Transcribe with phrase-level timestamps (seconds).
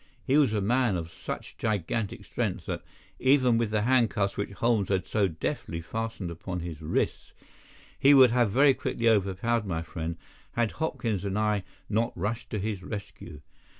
[0.25, 2.81] He was a man of such gigantic strength that,
[3.19, 7.33] even with the handcuffs which Holmes had so deftly fastened upon his wrists,
[7.99, 10.17] he would have very quickly overpowered my friend
[10.53, 13.41] had Hopkins and I not rushed to his rescue.